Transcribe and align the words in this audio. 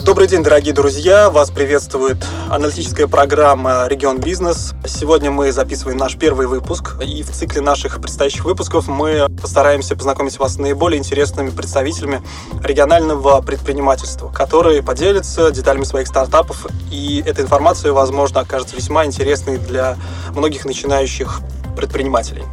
Добрый 0.00 0.26
день, 0.26 0.42
дорогие 0.42 0.74
друзья! 0.74 1.30
Вас 1.30 1.50
приветствует 1.50 2.16
аналитическая 2.50 3.06
программа 3.06 3.86
«Регион 3.86 4.18
Бизнес». 4.18 4.72
Сегодня 4.84 5.30
мы 5.30 5.52
записываем 5.52 5.98
наш 5.98 6.16
первый 6.16 6.48
выпуск, 6.48 6.96
и 7.00 7.22
в 7.22 7.30
цикле 7.30 7.60
наших 7.60 8.00
предстоящих 8.00 8.44
выпусков 8.44 8.88
мы 8.88 9.28
постараемся 9.40 9.94
познакомить 9.94 10.38
вас 10.40 10.54
с 10.54 10.58
наиболее 10.58 10.98
интересными 10.98 11.50
представителями 11.50 12.20
регионального 12.64 13.40
предпринимательства, 13.42 14.28
которые 14.28 14.82
поделятся 14.82 15.52
деталями 15.52 15.84
своих 15.84 16.08
стартапов, 16.08 16.66
и 16.90 17.22
эта 17.24 17.42
информация, 17.42 17.92
возможно, 17.92 18.40
окажется 18.40 18.74
весьма 18.74 19.04
интересной 19.04 19.58
для 19.58 19.96
многих 20.34 20.64
начинающих 20.64 21.42
предпринимателей. 21.76 22.44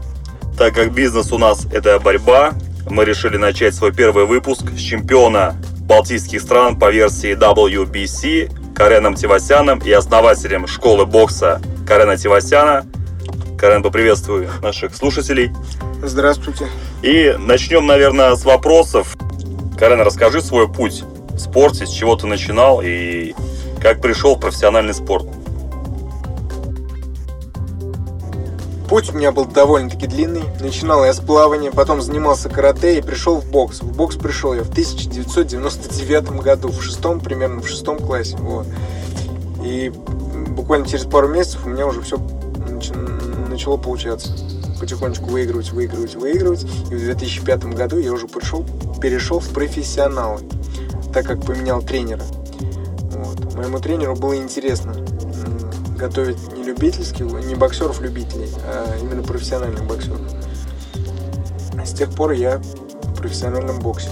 Так 0.55 0.75
как 0.75 0.93
бизнес 0.93 1.31
у 1.31 1.39
нас– 1.39 1.65
это 1.71 1.99
борьба, 1.99 2.51
мы 2.89 3.05
решили 3.05 3.37
начать 3.37 3.73
свой 3.73 3.91
первый 3.91 4.25
выпуск 4.25 4.69
с 4.69 4.79
чемпиона 4.79 5.55
балтийских 5.89 6.39
стран 6.41 6.77
по 6.77 6.91
версии 6.91 7.35
WBC 7.35 8.75
Кареном 8.75 9.15
Тивасяном 9.15 9.79
и 9.79 9.91
основателем 9.91 10.67
школы 10.67 11.07
бокса 11.07 11.59
Карена 11.87 12.15
Тивасяна. 12.15 12.85
Карен, 13.57 13.81
поприветствую 13.81 14.49
наших 14.61 14.95
слушателей. 14.95 15.51
Здравствуйте. 16.03 16.67
И 17.01 17.35
начнем, 17.39 17.87
наверное, 17.87 18.35
с 18.35 18.45
вопросов. 18.45 19.17
Карен, 19.77 19.99
расскажи 20.01 20.41
свой 20.41 20.71
путь 20.71 21.03
в 21.31 21.39
спорте, 21.39 21.87
с 21.87 21.89
чего 21.89 22.15
ты 22.15 22.27
начинал 22.27 22.81
и 22.83 23.33
как 23.81 23.99
пришел 23.99 24.35
в 24.35 24.39
профессиональный 24.39 24.93
спорт. 24.93 25.25
Путь 28.89 29.13
у 29.13 29.15
меня 29.15 29.31
был 29.31 29.45
довольно-таки 29.45 30.07
длинный. 30.07 30.41
Начинал 30.59 31.05
я 31.05 31.13
с 31.13 31.19
плавания, 31.19 31.69
потом 31.69 32.01
занимался 32.01 32.49
карате 32.49 32.97
и 32.97 33.01
пришел 33.03 33.35
в 33.35 33.45
бокс. 33.45 33.81
В 33.81 33.95
бокс 33.95 34.15
пришел 34.15 34.55
я 34.55 34.63
в 34.63 34.71
1999 34.71 36.31
году, 36.41 36.69
в 36.69 36.81
шестом, 36.81 37.19
примерно 37.19 37.61
в 37.61 37.67
шестом 37.67 37.99
классе. 37.99 38.35
Вот. 38.39 38.65
И 39.63 39.93
буквально 40.55 40.87
через 40.87 41.05
пару 41.05 41.27
месяцев 41.27 41.67
у 41.67 41.69
меня 41.69 41.85
уже 41.85 42.01
все 42.01 42.17
начало 43.47 43.77
получаться. 43.77 44.31
Потихонечку 44.79 45.25
выигрывать, 45.25 45.71
выигрывать, 45.71 46.15
выигрывать. 46.15 46.63
И 46.89 46.95
в 46.95 46.99
2005 46.99 47.65
году 47.65 47.99
я 47.99 48.11
уже 48.11 48.27
пришел, 48.27 48.65
перешел 48.99 49.39
в 49.39 49.49
профессионалы, 49.49 50.39
так 51.13 51.27
как 51.27 51.45
поменял 51.45 51.83
тренера. 51.83 52.23
Вот. 53.11 53.53
Моему 53.53 53.77
тренеру 53.77 54.15
было 54.15 54.35
интересно 54.35 54.95
готовить 55.99 56.51
не 56.53 56.63
любительских, 56.63 57.25
не 57.25 57.55
боксеров-любителей, 57.55 58.49
а 58.65 58.97
именно 58.99 59.21
профессиональных 59.21 59.83
боксеров. 59.85 60.21
С 61.83 61.91
тех 61.93 62.09
пор 62.11 62.31
я 62.31 62.57
в 62.57 63.15
профессиональном 63.15 63.79
боксе. 63.79 64.09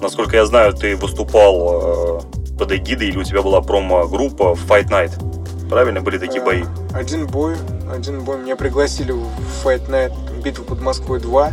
Насколько 0.00 0.36
я 0.36 0.46
знаю, 0.46 0.72
ты 0.72 0.96
выступал 0.96 2.20
э, 2.20 2.56
под 2.58 2.72
эгидой 2.72 3.08
или 3.08 3.18
у 3.18 3.24
тебя 3.24 3.42
была 3.42 3.60
промо-группа 3.60 4.56
Fight 4.68 4.88
Night. 4.88 5.68
Правильно? 5.68 6.00
Были 6.00 6.18
такие 6.18 6.42
бои? 6.42 6.62
Э, 6.62 6.66
один 6.94 7.26
бой. 7.26 7.56
Один 7.94 8.22
бой. 8.24 8.38
Меня 8.38 8.56
пригласили 8.56 9.12
в 9.12 9.26
Fight 9.64 9.88
Night 9.88 10.12
битву 10.42 10.64
под 10.64 10.80
Москвой 10.80 11.20
2. 11.20 11.52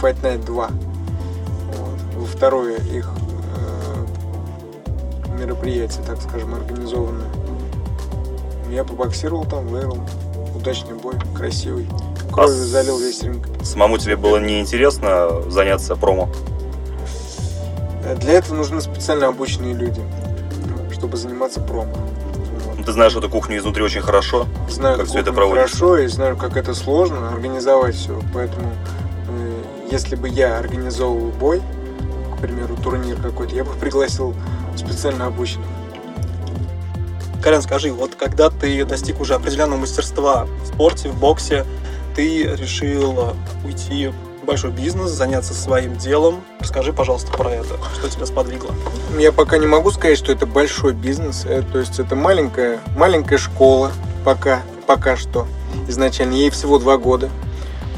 Fight 0.00 0.20
Night 0.22 0.44
2. 0.44 0.70
Вот. 1.72 2.28
Второе 2.28 2.78
их 2.78 3.08
э, 3.56 5.38
мероприятие, 5.38 6.02
так 6.04 6.20
скажем, 6.22 6.54
организованное. 6.54 7.43
Я 8.74 8.82
побоксировал 8.82 9.44
там, 9.44 9.68
выиграл. 9.68 10.00
Удачный 10.56 10.94
бой, 10.94 11.14
красивый. 11.32 11.86
Кровью 12.32 12.62
а 12.62 12.66
залил 12.66 12.98
весь 12.98 13.22
ринг. 13.22 13.46
Самому 13.62 13.98
тебе 13.98 14.16
было 14.16 14.38
неинтересно 14.38 15.48
заняться 15.48 15.94
промо? 15.94 16.28
Для 18.16 18.32
этого 18.32 18.56
нужны 18.56 18.80
специально 18.80 19.28
обученные 19.28 19.74
люди, 19.74 20.02
чтобы 20.92 21.16
заниматься 21.16 21.60
промо. 21.60 21.94
Ты 22.84 22.90
знаешь 22.90 23.14
эту 23.14 23.30
кухню 23.30 23.58
изнутри 23.58 23.84
очень 23.84 24.00
хорошо? 24.00 24.48
Знаю 24.68 24.98
как 24.98 25.06
все 25.06 25.20
это 25.20 25.32
проводится? 25.32 25.76
хорошо 25.76 25.98
и 25.98 26.08
знаю, 26.08 26.36
как 26.36 26.56
это 26.56 26.74
сложно 26.74 27.30
организовать 27.30 27.94
все. 27.94 28.20
Поэтому, 28.34 28.72
э, 29.28 29.62
если 29.92 30.16
бы 30.16 30.28
я 30.28 30.58
организовывал 30.58 31.30
бой, 31.30 31.62
к 32.36 32.40
примеру, 32.40 32.76
турнир 32.82 33.22
какой-то, 33.22 33.54
я 33.54 33.62
бы 33.62 33.70
пригласил 33.74 34.34
специально 34.76 35.26
обученных. 35.26 35.68
Карен, 37.44 37.60
скажи, 37.60 37.92
вот 37.92 38.14
когда 38.14 38.48
ты 38.48 38.86
достиг 38.86 39.20
уже 39.20 39.34
определенного 39.34 39.80
мастерства 39.80 40.46
в 40.62 40.66
спорте, 40.66 41.10
в 41.10 41.20
боксе, 41.20 41.66
ты 42.16 42.44
решил 42.44 43.34
уйти 43.62 44.10
в 44.42 44.46
большой 44.46 44.70
бизнес, 44.70 45.10
заняться 45.10 45.52
своим 45.52 45.94
делом. 45.98 46.42
Расскажи, 46.60 46.94
пожалуйста, 46.94 47.30
про 47.32 47.50
это. 47.50 47.76
Что 47.98 48.08
тебя 48.08 48.24
сподвигло? 48.24 48.70
Я 49.18 49.30
пока 49.30 49.58
не 49.58 49.66
могу 49.66 49.90
сказать, 49.90 50.16
что 50.16 50.32
это 50.32 50.46
большой 50.46 50.94
бизнес. 50.94 51.44
Э, 51.44 51.62
то 51.70 51.80
есть 51.80 52.00
это 52.00 52.16
маленькая, 52.16 52.80
маленькая 52.96 53.36
школа 53.36 53.92
пока, 54.24 54.62
пока 54.86 55.14
что. 55.14 55.46
Изначально 55.86 56.32
ей 56.32 56.48
всего 56.48 56.78
два 56.78 56.96
года. 56.96 57.28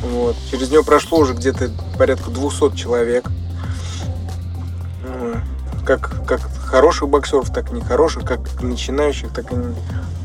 Вот. 0.03 0.35
Через 0.51 0.71
нее 0.71 0.83
прошло 0.83 1.21
уже 1.21 1.35
где-то 1.35 1.71
порядка 1.97 2.31
200 2.31 2.75
человек. 2.75 3.31
Как, 5.85 6.27
как 6.27 6.41
хороших 6.67 7.09
боксеров, 7.09 7.51
так 7.53 7.71
и 7.71 7.75
нехороших, 7.75 8.25
как 8.25 8.41
начинающих, 8.63 9.31
так 9.33 9.53
и, 9.53 9.57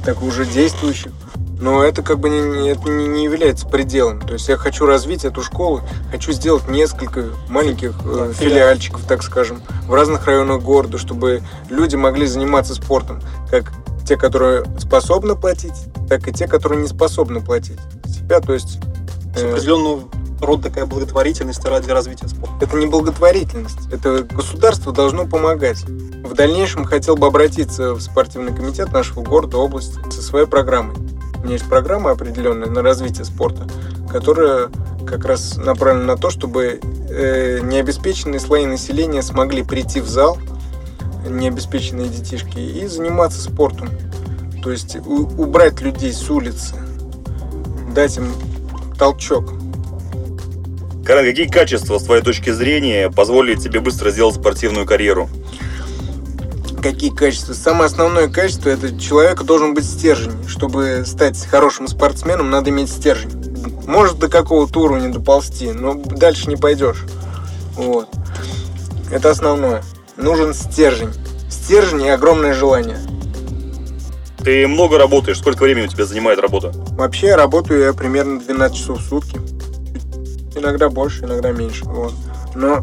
так 0.04 0.22
и 0.22 0.26
уже 0.26 0.46
действующих. 0.46 1.12
Но 1.60 1.84
это 1.84 2.02
как 2.02 2.20
бы 2.20 2.30
не, 2.30 2.70
это 2.70 2.90
не, 2.90 3.08
не 3.08 3.24
является 3.24 3.68
пределом. 3.68 4.20
То 4.20 4.34
есть 4.34 4.50
я 4.50 4.58
хочу 4.58 4.88
развить 4.88 5.26
эту 5.26 5.44
школу, 5.44 5.82
хочу 6.10 6.32
сделать 6.32 6.68
несколько 6.68 7.26
маленьких 7.50 7.94
э, 8.04 8.34
филиальчиков, 8.36 9.06
так 9.08 9.22
скажем, 9.22 9.62
в 9.88 9.94
разных 9.94 10.26
районах 10.26 10.64
города, 10.64 10.98
чтобы 10.98 11.44
люди 11.70 11.96
могли 11.96 12.26
заниматься 12.26 12.74
спортом. 12.74 13.22
Как 13.52 13.72
те, 14.08 14.18
которые 14.18 14.66
способны 14.80 15.36
платить, 15.36 15.76
так 16.10 16.28
и 16.28 16.34
те, 16.34 16.48
которые 16.48 16.82
не 16.82 16.88
способны 16.88 17.42
платить. 17.42 17.80
Себя, 18.06 18.40
то 18.42 18.54
есть... 18.54 18.80
Э, 19.36 19.52
определенную 19.52 20.10
род 20.42 20.62
такая 20.62 20.86
благотворительность 20.86 21.64
ради 21.66 21.90
развития 21.90 22.28
спорта? 22.28 22.56
Это 22.62 22.78
не 22.78 22.88
благотворительность. 22.88 23.92
Это 23.92 24.24
государство 24.24 24.92
должно 24.92 25.26
помогать. 25.26 25.84
В 25.84 26.34
дальнейшем 26.34 26.86
хотел 26.86 27.16
бы 27.16 27.28
обратиться 27.28 27.94
в 27.94 28.02
спортивный 28.02 28.56
комитет 28.56 28.92
нашего 28.92 29.22
города, 29.22 29.58
области 29.58 29.98
со 30.10 30.22
своей 30.22 30.48
программой. 30.48 30.96
У 31.42 31.44
меня 31.44 31.54
есть 31.54 31.68
программа 31.68 32.12
определенная 32.12 32.70
на 32.70 32.82
развитие 32.82 33.26
спорта, 33.26 33.68
которая 34.10 34.70
как 35.08 35.26
раз 35.26 35.58
направлена 35.58 36.14
на 36.14 36.18
то, 36.18 36.30
чтобы 36.30 36.80
э, 36.82 37.60
необеспеченные 37.64 38.40
слои 38.40 38.66
населения 38.66 39.22
смогли 39.22 39.64
прийти 39.64 40.02
в 40.02 40.08
зал, 40.08 40.38
необеспеченные 41.28 42.08
детишки, 42.08 42.60
и 42.60 42.86
заниматься 42.88 43.42
спортом. 43.42 43.90
То 44.64 44.72
есть 44.72 44.96
убрать 44.96 45.82
людей 45.82 46.14
с 46.14 46.30
улицы, 46.30 46.76
дать 47.94 48.18
им 48.18 48.32
толчок. 48.98 49.52
Карен, 51.06 51.26
какие 51.26 51.48
качества, 51.48 51.98
с 51.98 52.04
твоей 52.04 52.22
точки 52.22 52.52
зрения, 52.52 53.10
позволили 53.10 53.56
тебе 53.56 53.80
быстро 53.80 54.12
сделать 54.12 54.36
спортивную 54.36 54.86
карьеру? 54.86 55.30
Какие 56.82 57.12
качества? 57.12 57.54
Самое 57.54 57.86
основное 57.86 58.28
качество– 58.28 58.70
это 58.72 58.98
человек 59.00 59.44
должен 59.44 59.74
быть 59.74 59.86
стержень. 59.86 60.48
Чтобы 60.48 61.04
стать 61.06 61.44
хорошим 61.46 61.88
спортсменом, 61.88 62.50
надо 62.50 62.70
иметь 62.70 62.90
стержень. 62.90 63.32
Может 63.88 64.20
до 64.20 64.30
какого-то 64.30 64.80
уровня 64.80 65.12
доползти, 65.12 65.72
но 65.72 65.96
дальше 65.96 66.50
не 66.50 66.56
пойдешь. 66.56 67.04
Вот. 67.76 68.10
Это 69.12 69.32
основное. 69.32 69.84
Нужен 70.18 70.54
стержень. 70.54 71.14
Стержень 71.50 72.04
и 72.04 72.10
огромное 72.10 72.54
желание. 72.54 72.98
Ты 74.44 74.68
много 74.68 74.98
работаешь? 74.98 75.38
Сколько 75.38 75.64
времени 75.64 75.86
у 75.86 75.90
тебя 75.90 76.06
занимает 76.06 76.40
работа? 76.40 76.72
Вообще 76.92 77.36
работаю 77.36 77.82
я 77.84 77.94
примерно 77.94 78.40
12 78.40 78.78
часов 78.78 79.00
в 79.00 79.08
сутки. 79.08 79.40
Иногда 80.56 80.90
больше, 80.90 81.26
иногда 81.26 81.52
меньше. 81.52 81.86
Вот. 81.86 82.14
Но 82.56 82.82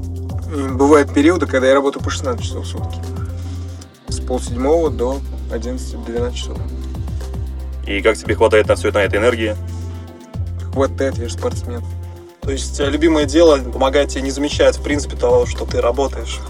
бывают 0.74 1.12
периоды, 1.12 1.46
когда 1.46 1.68
я 1.68 1.74
работаю 1.74 2.02
по 2.02 2.10
16 2.10 2.42
часов 2.42 2.64
в 2.64 2.68
сутки. 2.68 2.98
С 4.08 4.20
полседьмого 4.20 4.90
до 4.90 5.20
11-12 5.50 6.34
часов. 6.34 6.58
И 7.86 8.02
как 8.02 8.16
тебе 8.16 8.34
хватает 8.34 8.68
на 8.68 8.76
все 8.76 8.88
это, 8.88 8.98
на 8.98 9.04
этой 9.04 9.18
энергии? 9.18 9.56
Хватает, 10.72 11.18
я 11.18 11.28
же 11.28 11.34
спортсмен. 11.34 11.82
То 12.42 12.52
есть 12.52 12.80
э, 12.80 12.88
любимое 12.88 13.24
дело 13.24 13.58
помогает 13.58 14.10
тебе 14.10 14.22
не 14.22 14.30
замечать, 14.30 14.76
в 14.76 14.82
принципе, 14.82 15.16
того, 15.16 15.46
что 15.46 15.66
ты 15.66 15.80
работаешь. 15.80 16.40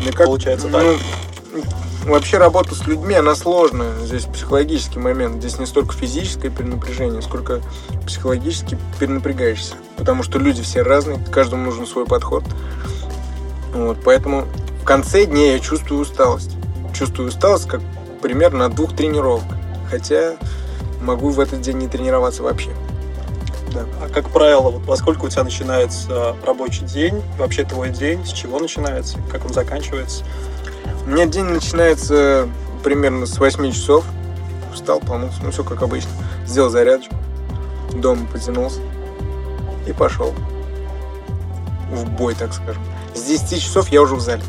Мне 0.00 0.12
как, 0.12 0.26
Получается 0.26 0.68
так? 0.68 0.82
Ну, 0.82 1.62
Вообще 2.04 2.38
работа 2.38 2.74
с 2.74 2.84
людьми, 2.86 3.14
она 3.14 3.36
сложная. 3.36 3.96
Здесь 4.00 4.24
психологический 4.24 4.98
момент. 4.98 5.36
Здесь 5.36 5.58
не 5.58 5.66
столько 5.66 5.92
физическое 5.92 6.50
перенапряжение, 6.50 7.22
сколько 7.22 7.60
психологически 8.06 8.76
перенапрягаешься. 8.98 9.74
Потому 9.96 10.24
что 10.24 10.38
люди 10.38 10.62
все 10.62 10.82
разные, 10.82 11.18
каждому 11.30 11.66
нужен 11.66 11.86
свой 11.86 12.04
подход. 12.04 12.42
Вот, 13.72 13.98
поэтому 14.04 14.46
в 14.82 14.84
конце 14.84 15.26
дня 15.26 15.52
я 15.52 15.60
чувствую 15.60 16.00
усталость. 16.00 16.56
Чувствую 16.92 17.28
усталость 17.28 17.68
как 17.68 17.80
примерно 18.20 18.66
от 18.66 18.74
двух 18.74 18.96
тренировок. 18.96 19.44
Хотя 19.88 20.34
могу 21.00 21.30
в 21.30 21.38
этот 21.38 21.60
день 21.60 21.78
не 21.78 21.88
тренироваться 21.88 22.42
вообще. 22.42 22.70
Да. 23.72 23.86
А 24.02 24.08
как 24.08 24.28
правило, 24.30 24.70
вот 24.70 24.82
во 24.86 24.96
сколько 24.96 25.24
у 25.24 25.28
тебя 25.28 25.44
начинается 25.44 26.36
рабочий 26.44 26.84
день, 26.84 27.22
вообще 27.38 27.64
твой 27.64 27.90
день, 27.90 28.26
с 28.26 28.30
чего 28.30 28.58
начинается, 28.58 29.18
как 29.30 29.46
он 29.46 29.54
заканчивается? 29.54 30.24
У 31.06 31.10
меня 31.10 31.26
день 31.26 31.44
начинается 31.44 32.48
примерно 32.82 33.26
с 33.26 33.38
8 33.38 33.72
часов. 33.72 34.04
Встал, 34.72 35.00
помылся, 35.00 35.38
ну 35.42 35.50
все 35.50 35.64
как 35.64 35.82
обычно. 35.82 36.10
Сделал 36.46 36.70
зарядочку, 36.70 37.14
дома 37.92 38.26
потянулся 38.32 38.80
и 39.86 39.92
пошел 39.92 40.34
в 41.90 42.08
бой, 42.10 42.34
так 42.34 42.54
скажем. 42.54 42.82
С 43.14 43.22
10 43.22 43.62
часов 43.62 43.88
я 43.88 44.02
уже 44.02 44.14
в 44.14 44.20
зале. 44.20 44.42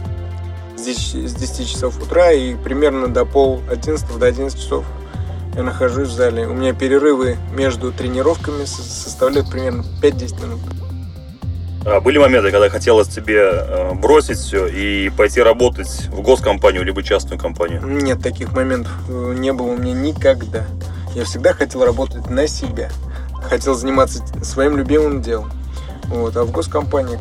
С 0.78 0.84
10, 0.84 1.30
с 1.30 1.34
10 1.34 1.70
часов 1.70 2.02
утра 2.02 2.32
и 2.32 2.56
примерно 2.56 3.08
до 3.08 3.26
пол 3.26 3.62
11 3.70 4.18
до 4.18 4.26
11 4.26 4.60
часов 4.60 4.86
я 5.56 5.64
нахожусь 5.64 6.10
в 6.10 6.14
зале. 6.14 6.48
У 6.48 6.54
меня 6.54 6.74
перерывы 6.74 7.38
между 7.54 7.92
тренировками 7.92 8.66
составляют 8.66 9.50
примерно 9.50 9.84
5-10 10.02 10.42
минут. 10.42 10.60
А 11.86 12.00
были 12.00 12.18
моменты, 12.18 12.52
когда 12.52 12.70
хотелось 12.70 13.10
тебе 13.10 13.42
э, 13.42 13.94
бросить 13.94 14.38
все 14.38 14.68
и 14.68 15.10
пойти 15.10 15.42
работать 15.42 16.08
в 16.08 16.22
госкомпанию 16.22 16.84
либо 16.84 17.04
частную 17.04 17.38
компанию? 17.38 17.82
Нет, 17.86 18.22
таких 18.22 18.54
моментов 18.54 18.92
э, 19.10 19.34
не 19.38 19.52
было 19.52 19.72
у 19.72 19.78
меня 19.78 19.94
никогда. 19.94 20.66
Я 21.14 21.26
всегда 21.26 21.54
хотел 21.54 21.84
работать 21.84 22.30
на 22.30 22.48
себя. 22.48 22.90
Хотел 23.44 23.76
заниматься 23.76 24.24
своим 24.44 24.78
любимым 24.78 25.22
делом. 25.22 25.52
Вот, 26.06 26.38
а 26.38 26.46
в 26.46 26.52
госкомпании 26.52 27.20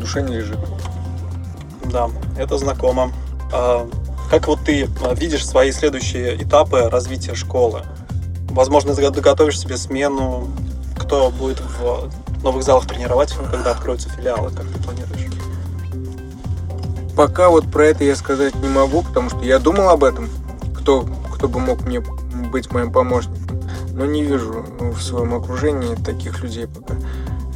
душа 0.00 0.20
не 0.22 0.36
лежит. 0.36 0.58
Да, 1.84 2.10
это 2.36 2.58
знакомо. 2.58 3.12
А, 3.52 3.88
как 4.28 4.48
вот 4.48 4.60
ты 4.64 4.88
а, 5.04 5.14
видишь 5.14 5.46
свои 5.46 5.70
следующие 5.70 6.42
этапы 6.42 6.88
развития 6.88 7.34
школы? 7.34 7.82
Возможно, 8.50 8.94
доготовишь 8.94 9.60
себе 9.60 9.76
смену, 9.76 10.48
кто 10.98 11.30
будет 11.30 11.60
в 11.60 12.10
новых 12.46 12.62
залах 12.62 12.86
тренировать, 12.86 13.32
когда 13.50 13.72
откроются 13.72 14.08
филиалы, 14.08 14.50
как 14.50 14.66
ты 14.66 14.78
планируешь? 14.82 15.26
Пока 17.16 17.48
вот 17.48 17.70
про 17.70 17.86
это 17.86 18.04
я 18.04 18.14
сказать 18.14 18.54
не 18.56 18.68
могу, 18.68 19.02
потому 19.02 19.30
что 19.30 19.40
я 19.40 19.58
думал 19.58 19.88
об 19.88 20.04
этом, 20.04 20.28
кто, 20.78 21.06
кто 21.34 21.48
бы 21.48 21.58
мог 21.58 21.82
мне 21.82 22.00
быть 22.52 22.70
моим 22.72 22.92
помощником, 22.92 23.60
но 23.92 24.06
не 24.06 24.22
вижу 24.22 24.64
в 24.78 25.00
своем 25.00 25.34
окружении 25.34 25.94
таких 25.96 26.42
людей 26.42 26.68
пока. 26.68 26.94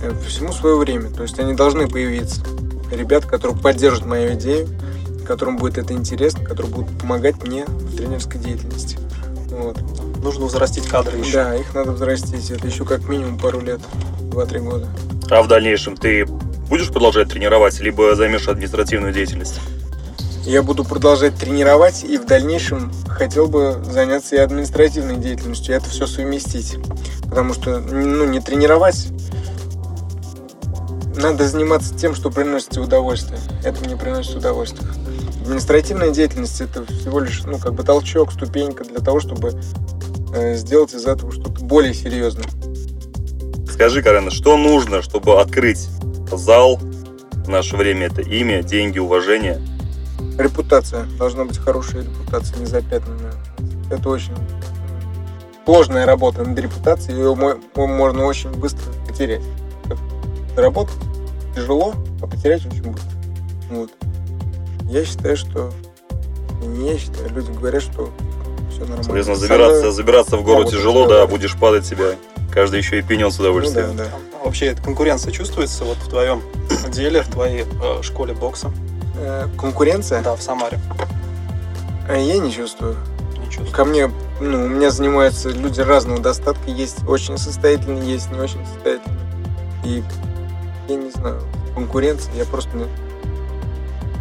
Э, 0.03 0.13
всему 0.27 0.53
свое 0.53 0.77
время, 0.77 1.11
то 1.11 1.23
есть 1.23 1.39
они 1.39 1.55
должны 1.55 1.87
появиться. 1.87 2.43
Ребят, 2.91 3.27
которые 3.27 3.57
поддержат 3.57 4.07
мою 4.07 4.35
идею, 4.35 4.69
которым 5.27 5.57
будет 5.57 5.79
это 5.79 5.93
интересно, 5.93 6.45
которые 6.45 6.73
будут 6.73 6.99
помогать 6.99 7.41
мне 7.45 7.65
в 7.67 7.97
тренерской 7.97 8.41
деятельности. 8.41 8.99
Вот. 9.61 9.79
Нужно 10.23 10.47
взрастить 10.47 10.87
кадры 10.87 11.19
еще. 11.19 11.33
Да, 11.33 11.57
их 11.57 11.75
надо 11.75 11.93
взрастить. 11.93 12.51
Это 12.51 12.67
еще 12.67 12.85
как 12.85 13.09
минимум 13.09 13.39
пару 13.39 13.61
лет, 13.61 13.81
2-3 14.21 14.59
года. 14.61 14.89
А 15.31 15.43
в 15.43 15.49
дальнейшем 15.49 15.97
ты 15.97 16.27
будешь 16.69 16.89
продолжать 16.89 17.31
тренировать, 17.31 17.81
либо 17.81 18.15
займешь 18.15 18.49
административную 18.49 19.13
деятельность? 19.13 19.61
Я 20.45 20.63
буду 20.63 20.85
продолжать 20.85 21.37
тренировать 21.37 22.05
и 22.05 22.17
в 22.17 22.27
дальнейшем 22.27 22.93
хотел 23.09 23.47
бы 23.47 23.83
заняться 23.85 24.37
и 24.37 24.39
административной 24.39 25.17
деятельностью, 25.17 25.75
и 25.75 25.77
это 25.77 25.89
все 25.89 26.07
совместить. 26.07 26.77
Потому 27.25 27.55
что 27.55 27.79
ну, 27.79 28.25
не 28.25 28.41
тренировать 28.41 29.09
надо 31.21 31.47
заниматься 31.47 31.95
тем, 31.95 32.15
что 32.15 32.31
приносит 32.31 32.77
удовольствие. 32.79 33.39
Это 33.63 33.87
не 33.87 33.97
приносит 33.97 34.37
удовольствия. 34.37 34.89
Административная 35.51 36.13
деятельность 36.13 36.61
это 36.61 36.87
всего 36.87 37.19
лишь 37.19 37.43
ну, 37.43 37.59
как 37.59 37.75
бы 37.75 37.83
толчок, 37.83 38.31
ступенька 38.31 38.85
для 38.85 39.01
того, 39.01 39.19
чтобы 39.19 39.61
э, 40.33 40.55
сделать 40.55 40.95
из 40.95 41.05
этого 41.07 41.33
что-то 41.33 41.65
более 41.65 41.93
серьезное. 41.93 42.47
Скажи, 43.69 44.01
Карена, 44.01 44.31
что 44.31 44.57
нужно, 44.57 45.03
чтобы 45.03 45.41
открыть 45.41 45.89
зал? 46.31 46.77
В 46.77 47.49
наше 47.49 47.77
время 47.77 48.07
это 48.07 48.23
имя, 48.23 48.63
деньги, 48.63 49.01
уважение. 49.01 49.61
Репутация. 50.39 51.07
Должна 51.19 51.45
быть 51.45 51.59
хорошая 51.59 52.05
репутация, 52.05 52.57
не 52.59 52.67
запятнанная. 52.67 53.35
Это 53.91 54.09
очень 54.09 54.37
сложная 55.65 56.07
работа 56.07 56.45
над 56.45 56.57
репутацией, 56.61 57.17
ее 57.17 57.35
можно 57.35 58.25
очень 58.25 58.53
быстро 58.53 58.85
потерять. 59.05 59.43
Заработать 60.55 60.95
тяжело, 61.57 61.95
а 62.23 62.29
потерять 62.29 62.65
очень 62.67 62.93
быстро. 62.93 63.11
Вот. 63.69 63.91
Я 64.91 65.05
считаю, 65.05 65.37
что 65.37 65.71
не 66.63 66.91
я 66.91 66.99
считаю, 66.99 67.31
люди 67.31 67.53
говорят, 67.53 67.81
что 67.81 68.11
все 68.71 68.81
нормально. 68.81 69.05
Соответственно, 69.05 69.37
забираться, 69.39 69.77
Самое... 69.77 69.93
забираться 69.93 70.37
в 70.37 70.43
гору 70.43 70.65
тяжело, 70.65 71.07
да, 71.07 71.27
будешь 71.29 71.57
падать 71.57 71.87
себя. 71.87 72.17
Каждый 72.51 72.79
еще 72.79 72.99
и 72.99 73.03
пенен 73.03 73.31
с 73.31 73.39
удовольствием. 73.39 73.91
Ну, 73.91 73.95
да, 73.95 74.05
да. 74.07 74.41
Вообще 74.45 74.67
эта 74.67 74.83
конкуренция 74.83 75.33
чувствуется 75.33 75.85
вот 75.85 75.97
в 75.99 76.09
твоем 76.09 76.43
деле, 76.89 77.23
в 77.23 77.29
твоей 77.29 77.65
э, 77.65 78.03
школе 78.03 78.35
бокса? 78.35 78.73
Э, 79.17 79.47
конкуренция? 79.57 80.23
Да, 80.23 80.35
в 80.35 80.43
Самаре. 80.43 80.81
А 82.09 82.17
я 82.17 82.39
не 82.39 82.51
чувствую. 82.51 82.97
Не 83.39 83.45
чувствую. 83.45 83.71
Ко 83.71 83.85
мне, 83.85 84.11
ну, 84.41 84.65
у 84.65 84.69
меня 84.69 84.91
занимаются 84.91 85.51
люди 85.51 85.81
разного 85.81 86.21
достатка. 86.21 86.69
Есть 86.69 87.07
очень 87.07 87.39
состоятельные, 87.39 88.11
есть 88.11 88.29
не 88.33 88.41
очень 88.41 88.67
состоятельные. 88.67 89.21
И 89.85 90.03
я 90.89 90.97
не 90.97 91.11
знаю, 91.13 91.41
конкуренция, 91.77 92.35
я 92.35 92.45
просто 92.45 92.77
не... 92.77 92.87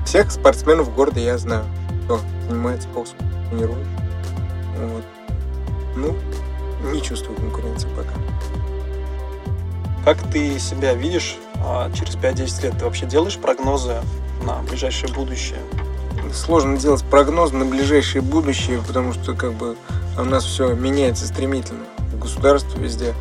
Всех 0.10 0.32
спортсменов 0.32 0.92
города 0.96 1.20
я 1.20 1.38
знаю, 1.38 1.66
кто 2.06 2.20
занимается 2.48 2.88
боксом, 2.90 3.16
тренирует. 3.52 3.86
Вот. 4.76 5.04
Ну, 5.96 6.16
не 6.92 7.00
чувствую 7.00 7.38
конкуренции 7.38 7.88
пока. 7.96 8.16
Как 10.04 10.32
ты 10.32 10.58
себя 10.58 10.96
видишь 10.96 11.38
а 11.58 11.92
через 11.92 12.16
5-10 12.16 12.64
лет? 12.64 12.78
Ты 12.80 12.86
вообще 12.86 13.06
делаешь 13.06 13.38
прогнозы 13.38 14.02
на 14.44 14.64
ближайшее 14.64 15.14
будущее? 15.14 15.60
Сложно 16.34 16.76
делать 16.76 17.04
прогноз 17.04 17.52
на 17.52 17.66
ближайшее 17.66 18.24
будущее, 18.24 18.82
потому 18.88 19.14
что 19.14 19.36
как 19.36 19.54
бы 19.54 19.78
у 20.18 20.24
нас 20.24 20.44
все 20.44 20.74
меняется 20.74 21.28
стремительно. 21.28 21.86
В 22.00 22.18
государстве 22.18 22.82
везде. 22.82 23.14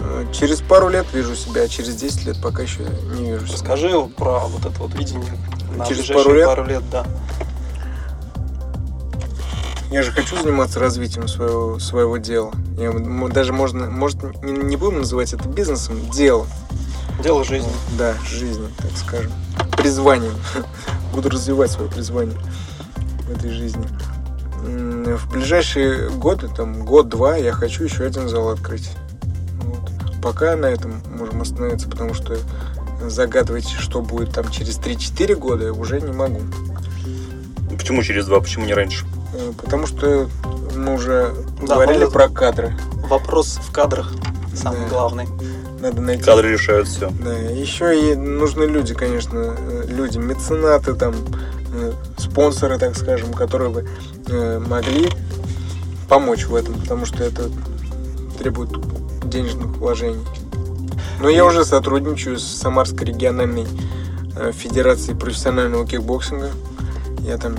Э, 0.00 0.26
через 0.32 0.62
пару 0.62 0.88
лет 0.88 1.06
вижу 1.12 1.36
себя, 1.36 1.62
а 1.62 1.68
через 1.68 1.94
10 1.94 2.26
лет 2.26 2.42
пока 2.42 2.64
еще 2.64 2.80
не 3.20 3.30
вижу 3.30 3.46
себя. 3.46 3.52
Расскажи 3.52 3.88
про 4.16 4.40
вот 4.48 4.66
это 4.66 4.80
вот 4.80 4.94
видение 4.94 5.30
на 5.76 5.86
через 5.86 6.06
пару 6.06 6.34
лет? 6.34 6.46
пару 6.46 6.64
лет, 6.64 6.82
да. 6.90 7.06
Я 9.90 10.02
же 10.02 10.10
хочу 10.10 10.40
заниматься 10.40 10.80
развитием 10.80 11.28
своего, 11.28 11.78
своего 11.78 12.16
дела. 12.16 12.52
Я, 12.78 12.92
даже 13.28 13.52
можно, 13.52 13.90
может, 13.90 14.22
не, 14.42 14.52
не 14.52 14.76
будем 14.76 15.00
называть 15.00 15.34
это 15.34 15.48
бизнесом, 15.48 16.00
делом. 16.10 16.46
Дело 17.22 17.44
жизни. 17.44 17.70
Да, 17.98 18.14
жизни, 18.24 18.68
так 18.78 18.90
скажем. 18.96 19.32
Призванием. 19.76 20.34
Буду 21.14 21.28
развивать 21.28 21.70
свое 21.70 21.90
призвание 21.90 22.38
в 22.96 23.30
этой 23.30 23.50
жизни. 23.50 23.86
В 24.64 25.30
ближайшие 25.30 26.08
годы, 26.08 26.48
там, 26.48 26.84
год-два, 26.84 27.36
я 27.36 27.52
хочу 27.52 27.84
еще 27.84 28.04
один 28.04 28.28
зал 28.28 28.48
открыть 28.48 28.88
пока 30.22 30.56
на 30.56 30.66
этом 30.66 31.02
можем 31.18 31.42
остановиться, 31.42 31.88
потому 31.88 32.14
что 32.14 32.38
загадывать, 33.10 33.68
что 33.68 34.00
будет 34.00 34.32
там 34.32 34.50
через 34.50 34.78
3-4 34.78 35.34
года, 35.36 35.66
я 35.66 35.72
уже 35.72 36.00
не 36.00 36.12
могу. 36.12 36.40
Почему 37.76 38.02
через 38.02 38.26
два, 38.26 38.40
почему 38.40 38.64
не 38.64 38.74
раньше? 38.74 39.04
Э, 39.34 39.52
потому 39.60 39.86
что 39.86 40.28
мы 40.74 40.94
уже 40.94 41.34
да, 41.60 41.74
говорили 41.74 42.04
про 42.04 42.28
кадры. 42.28 42.76
Вопрос 43.08 43.58
в 43.62 43.72
кадрах 43.72 44.12
самый 44.54 44.82
да. 44.82 44.88
главный. 44.88 45.26
Надо 45.80 46.00
найти. 46.00 46.22
Кадры 46.22 46.52
решают 46.52 46.86
все. 46.86 47.10
Да, 47.10 47.32
еще 47.32 48.12
и 48.12 48.14
нужны 48.14 48.64
люди, 48.64 48.94
конечно, 48.94 49.56
э, 49.58 49.84
люди, 49.88 50.18
меценаты 50.18 50.94
там, 50.94 51.14
э, 51.74 51.92
спонсоры, 52.18 52.78
так 52.78 52.96
скажем, 52.96 53.32
которые 53.32 53.70
бы 53.70 53.88
могли 54.68 55.10
помочь 56.08 56.46
в 56.46 56.54
этом, 56.54 56.74
потому 56.74 57.04
что 57.04 57.24
это 57.24 57.50
требует 58.38 58.70
денежных 59.28 59.76
вложений. 59.76 60.24
Но 61.22 61.28
я 61.28 61.44
уже 61.44 61.64
сотрудничаю 61.64 62.36
с 62.36 62.42
Самарской 62.42 63.06
региональной 63.06 63.64
э, 64.34 64.50
федерацией 64.50 65.16
профессионального 65.16 65.86
кикбоксинга. 65.86 66.50
Я 67.20 67.38
там 67.38 67.54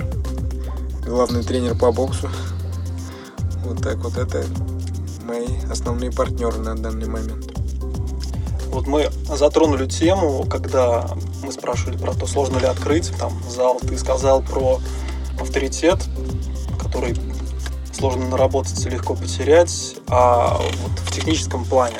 главный 1.06 1.42
тренер 1.42 1.74
по 1.74 1.90
боксу. 1.90 2.28
Вот 3.64 3.82
так 3.82 3.96
вот 3.96 4.18
это 4.18 4.44
мои 5.26 5.46
основные 5.70 6.12
партнеры 6.12 6.58
на 6.58 6.76
данный 6.76 7.08
момент. 7.08 7.54
Вот 8.66 8.86
мы 8.86 9.08
затронули 9.34 9.86
тему, 9.88 10.44
когда 10.44 11.08
мы 11.42 11.50
спрашивали 11.50 11.96
про 11.96 12.12
то, 12.12 12.26
сложно 12.26 12.58
ли 12.58 12.66
открыть 12.66 13.16
там 13.18 13.32
зал. 13.48 13.80
Ты 13.80 13.96
сказал 13.96 14.42
про 14.42 14.78
авторитет, 15.40 16.04
который 16.82 17.16
сложно 17.92 18.28
наработать 18.28 18.84
и 18.84 18.90
легко 18.90 19.14
потерять, 19.14 19.96
а 20.08 20.58
вот 20.82 20.98
в 20.98 21.12
техническом 21.12 21.64
плане. 21.64 21.96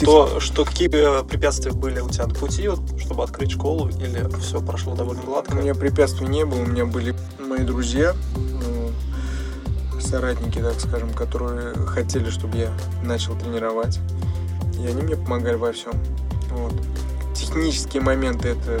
Что, 0.00 0.40
что 0.40 0.64
какие 0.64 0.88
препятствия 0.88 1.72
были 1.72 2.00
у 2.00 2.08
тебя 2.08 2.26
на 2.26 2.34
пути, 2.34 2.68
вот, 2.68 2.80
чтобы 2.98 3.22
открыть 3.22 3.52
школу, 3.52 3.88
или 3.88 4.26
все 4.40 4.60
прошло 4.62 4.94
довольно 4.94 5.22
гладко? 5.22 5.52
У 5.52 5.56
меня 5.56 5.74
препятствий 5.74 6.26
не 6.26 6.44
было, 6.44 6.60
у 6.60 6.66
меня 6.66 6.86
были 6.86 7.14
мои 7.38 7.60
друзья, 7.60 8.14
ну, 8.34 10.00
соратники, 10.00 10.58
так 10.58 10.80
скажем, 10.80 11.12
которые 11.12 11.74
хотели, 11.86 12.30
чтобы 12.30 12.56
я 12.56 12.72
начал 13.04 13.36
тренировать. 13.36 13.98
И 14.80 14.86
они 14.86 15.02
мне 15.02 15.16
помогали 15.16 15.56
во 15.56 15.72
всем. 15.72 15.92
Вот. 16.50 16.72
Технические 17.34 18.02
моменты 18.02 18.48
это 18.48 18.80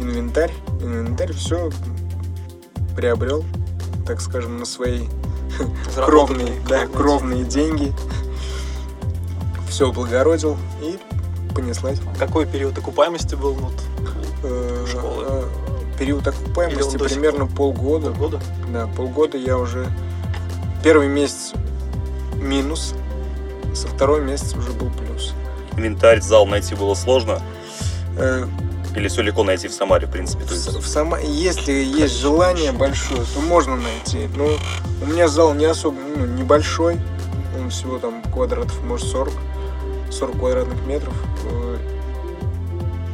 инвентарь. 0.00 0.52
Инвентарь 0.80 1.32
все 1.32 1.70
приобрел, 2.96 3.44
так 4.06 4.20
скажем, 4.20 4.58
на 4.58 4.64
свои 4.64 5.06
кровные, 5.94 6.60
да, 6.68 6.86
кровные 6.86 7.44
деньги. 7.44 7.92
Все 9.68 9.88
облагородил 9.88 10.56
и 10.82 10.98
понеслась. 11.54 11.98
Какой 12.18 12.46
период 12.46 12.76
окупаемости 12.78 13.34
был? 13.34 13.54
Ну, 13.54 13.60
вот, 13.68 13.74
Э, 14.44 14.86
Школы. 14.88 15.24
э, 15.26 15.44
Период 15.98 16.26
окупаемости 16.26 16.96
примерно 16.96 17.46
полгода. 17.46 18.10
года? 18.10 18.40
Да, 18.72 18.86
полгода 18.86 19.36
я 19.36 19.58
уже... 19.58 19.86
Первый 20.84 21.08
месяц 21.08 21.52
минус, 22.36 22.94
со 23.74 23.88
второй 23.88 24.20
месяц 24.22 24.54
уже 24.54 24.70
был 24.70 24.90
плюс. 24.90 25.34
Инвентарь, 25.76 26.20
зал 26.22 26.46
найти 26.46 26.76
было 26.76 26.94
сложно? 26.94 27.40
Э, 28.16 28.46
Или 28.94 29.08
все 29.08 29.22
легко 29.22 29.42
найти 29.42 29.66
в 29.66 29.72
Самаре, 29.74 30.06
в 30.06 30.10
принципе? 30.12 30.44
То 30.44 30.54
есть, 30.54 30.68
В 30.72 30.86
сама... 30.86 31.18
Если 31.18 31.72
есть 31.72 32.14
желание 32.20 32.70
большое, 32.70 33.22
то 33.34 33.40
можно 33.40 33.74
найти. 33.76 34.28
Но 34.36 34.50
у 35.02 35.06
меня 35.06 35.26
зал 35.26 35.52
не 35.54 35.64
особо, 35.64 35.96
ну, 36.16 36.26
небольшой. 36.26 37.00
Он 37.60 37.70
всего 37.70 37.98
там 37.98 38.22
квадратов, 38.32 38.80
может, 38.84 39.08
40. 39.08 39.32
40 40.10 40.38
квадратных 40.38 40.84
метров. 40.86 41.14
Э, 41.44 41.76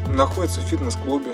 Находится 0.08 0.60
в 0.60 0.64
фитнес-клубе. 0.64 1.32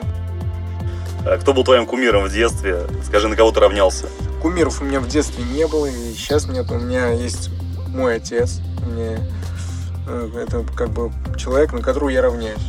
а 1.26 1.38
кто 1.38 1.52
был 1.52 1.64
твоим 1.64 1.86
кумиром 1.86 2.24
в 2.24 2.32
детстве? 2.32 2.86
Скажи, 3.06 3.28
на 3.28 3.36
кого 3.36 3.50
ты 3.52 3.60
равнялся? 3.60 4.06
Кумиров 4.40 4.80
у 4.80 4.84
меня 4.84 5.00
в 5.00 5.08
детстве 5.08 5.44
не 5.44 5.66
было, 5.66 5.86
и 5.86 6.12
сейчас 6.14 6.46
нет. 6.46 6.70
У 6.70 6.78
меня 6.78 7.08
есть 7.10 7.50
мой 7.88 8.16
отец. 8.16 8.60
Мне, 8.86 9.20
э, 10.08 10.30
это 10.42 10.64
как 10.74 10.88
бы 10.90 11.12
человек, 11.36 11.72
на 11.74 11.82
которого 11.82 12.08
я 12.08 12.22
равняюсь. 12.22 12.62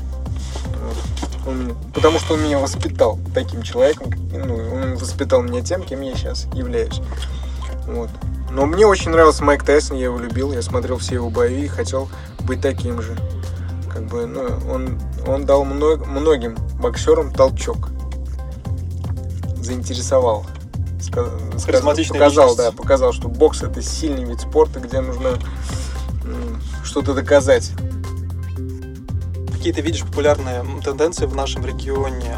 Вот. 0.65 1.47
Он 1.47 1.63
меня- 1.63 1.75
потому 1.93 2.19
что 2.19 2.33
он 2.33 2.43
меня 2.43 2.59
воспитал 2.59 3.17
таким 3.33 3.61
человеком. 3.63 4.11
Ну, 4.33 4.55
он 4.73 4.95
воспитал 4.97 5.41
меня 5.41 5.61
тем, 5.61 5.81
кем 5.83 6.01
я 6.01 6.13
сейчас 6.15 6.45
являюсь. 6.53 6.99
Вот. 7.87 8.09
Но 8.51 8.65
мне 8.65 8.85
очень 8.85 9.11
нравился 9.11 9.43
Майк 9.45 9.63
Тайсон, 9.63 9.95
я 9.97 10.05
его 10.05 10.19
любил, 10.19 10.51
я 10.51 10.61
смотрел 10.61 10.97
все 10.97 11.15
его 11.15 11.29
бои 11.29 11.63
и 11.63 11.67
хотел 11.67 12.09
быть 12.51 12.61
таким 12.61 13.01
же. 13.01 13.15
Как 13.93 14.05
бы, 14.07 14.25
ну, 14.25 14.41
он, 14.69 14.99
он 15.25 15.45
дал 15.45 15.63
много- 15.63 16.05
многим 16.05 16.55
боксерам 16.81 17.31
толчок. 17.33 17.89
Заинтересовал. 19.61 20.45
Ска- 20.99 21.57
сказ- 21.57 21.81
показал, 21.81 22.49
личность. 22.49 22.57
да, 22.57 22.71
показал, 22.71 23.13
что 23.13 23.27
бокс 23.29 23.63
это 23.63 23.81
сильный 23.81 24.23
вид 24.25 24.41
спорта, 24.41 24.79
где 24.81 24.99
нужно 25.01 25.37
что-то 26.83 27.13
доказать. 27.13 27.71
Какие 29.53 29.71
ты 29.73 29.81
видишь 29.81 30.01
популярные 30.03 30.63
тенденции 30.83 31.25
в 31.25 31.35
нашем 31.35 31.65
регионе? 31.65 32.35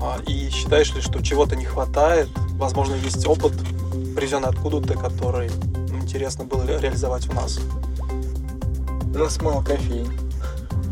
А, 0.00 0.18
И 0.26 0.48
считаешь 0.50 0.94
ли, 0.94 1.00
что 1.00 1.22
чего-то 1.22 1.56
не 1.56 1.64
хватает? 1.64 2.28
Возможно, 2.52 2.94
есть 2.94 3.26
опыт, 3.26 3.52
привезенный 4.16 4.48
откуда-то, 4.48 4.94
который 4.98 5.50
интересно 6.00 6.44
было 6.44 6.64
ре- 6.66 6.78
реализовать 6.78 7.28
у 7.28 7.32
нас. 7.34 7.58
У 9.14 9.18
нас 9.18 9.40
мало 9.40 9.62
кофеин. 9.62 10.08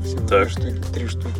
Всего 0.04 0.26
Так. 0.26 0.48
две 0.48 0.48
штуки, 0.50 0.82
три 0.92 1.06
штуки. 1.08 1.34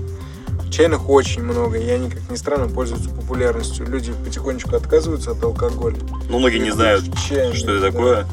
Чайных 0.71 1.09
очень 1.11 1.43
много, 1.43 1.79
и 1.79 1.89
они, 1.91 2.09
как 2.11 2.31
ни 2.31 2.37
странно, 2.37 2.69
пользуются 2.69 3.11
популярностью. 3.11 3.87
Люди 3.87 4.13
потихонечку 4.25 4.77
отказываются 4.77 5.33
от 5.33 5.43
алкоголя. 5.43 5.97
Ну, 6.29 6.39
многие 6.39 6.59
не 6.59 6.71
знают, 6.71 7.05
Чайные, 7.29 7.55
что 7.55 7.73
это 7.73 7.81
да. 7.81 7.87
такое. 7.91 8.27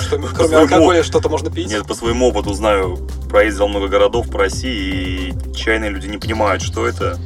Что, 0.00 0.16
кроме 0.16 0.28
своему- 0.48 0.56
алкоголя 0.62 1.02
что-то 1.02 1.28
можно 1.28 1.50
пить? 1.50 1.68
Нет, 1.68 1.86
по 1.86 1.94
своему 1.94 2.28
опыту 2.28 2.54
знаю, 2.54 2.96
проездил 3.28 3.68
много 3.68 3.88
городов 3.88 4.30
по 4.30 4.38
России, 4.38 5.34
и 5.34 5.54
чайные 5.54 5.90
люди 5.90 6.06
не 6.06 6.16
понимают, 6.18 6.62
что 6.62 6.86
это. 6.86 7.18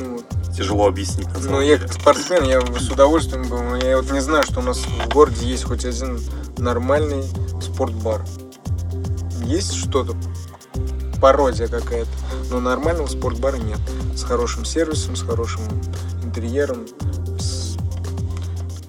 Ну, 0.00 0.20
Тяжело 0.56 0.86
объяснить, 0.86 1.26
на 1.28 1.34
Ну, 1.34 1.40
самом 1.40 1.60
я 1.60 1.76
деле. 1.76 1.78
как 1.80 1.92
спортсмен, 1.92 2.44
я 2.44 2.60
с 2.62 2.88
удовольствием 2.88 3.46
был. 3.48 3.62
но 3.62 3.76
Я 3.76 3.98
вот 3.98 4.10
не 4.10 4.20
знаю, 4.20 4.44
что 4.44 4.60
у 4.60 4.62
нас 4.62 4.78
в 4.78 5.08
городе 5.12 5.46
есть 5.46 5.64
хоть 5.64 5.84
один 5.84 6.18
нормальный 6.56 7.22
спортбар. 7.60 8.24
Есть 9.44 9.74
что-то, 9.74 10.16
пародия 11.20 11.68
какая-то, 11.68 12.10
но 12.50 12.60
нормального 12.60 13.06
спортбара 13.06 13.56
нет. 13.56 13.78
С 14.14 14.22
хорошим 14.24 14.64
сервисом, 14.64 15.16
с 15.16 15.22
хорошим 15.22 15.62
интерьером. 16.22 16.86
с- 17.38 17.76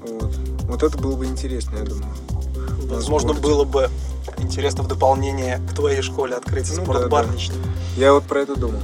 Вот. 0.08 0.36
вот 0.68 0.84
это 0.84 0.98
было 0.98 1.16
бы 1.16 1.26
интересно, 1.26 1.78
я 1.78 1.84
думаю. 1.84 2.14
Возможно, 2.88 3.34
было 3.34 3.64
бы 3.64 3.90
интересно 4.38 4.84
в 4.84 4.88
дополнение 4.88 5.60
к 5.70 5.74
твоей 5.76 6.02
школе 6.02 6.36
открыть 6.36 6.70
Ну 6.72 6.78
да, 6.78 6.84
спортбар 6.84 7.28
да. 7.28 7.34
лично. 7.34 7.56
Я 7.98 8.14
вот 8.14 8.24
про 8.26 8.40
это 8.42 8.56
думал. 8.60 8.82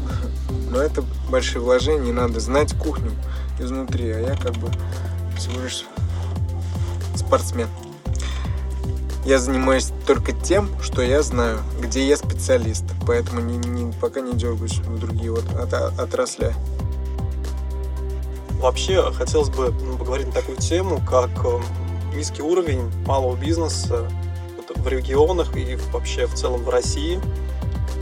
Но 0.69 0.79
это 0.79 1.03
большие 1.29 1.61
вложения, 1.61 2.09
и 2.09 2.13
надо 2.13 2.39
знать 2.39 2.73
кухню 2.77 3.11
изнутри, 3.59 4.09
а 4.11 4.19
я 4.19 4.35
как 4.35 4.53
бы 4.53 4.69
всего 5.37 5.61
лишь 5.61 5.85
спортсмен. 7.15 7.67
Я 9.25 9.37
занимаюсь 9.37 9.91
только 10.07 10.31
тем, 10.31 10.67
что 10.81 11.03
я 11.03 11.21
знаю, 11.21 11.59
где 11.79 12.07
я 12.07 12.17
специалист, 12.17 12.85
поэтому 13.05 13.41
не, 13.41 13.57
не- 13.57 13.93
пока 13.93 14.19
не 14.19 14.33
дергаюсь 14.33 14.79
в 14.79 14.99
другие 14.99 15.31
вот 15.31 15.45
от, 15.53 15.73
отрасли. 15.99 16.53
Вообще, 18.59 19.11
хотелось 19.11 19.49
бы 19.49 19.71
ну, 19.83 19.97
поговорить 19.97 20.27
на 20.27 20.33
такую 20.33 20.57
тему, 20.57 20.99
как 21.07 21.29
э, 21.45 21.59
низкий 22.15 22.41
уровень 22.41 22.91
малого 23.05 23.35
бизнеса 23.35 24.07
в 24.75 24.87
регионах 24.87 25.55
и 25.55 25.77
вообще 25.91 26.25
в 26.25 26.33
целом 26.33 26.63
в 26.63 26.69
России. 26.69 27.19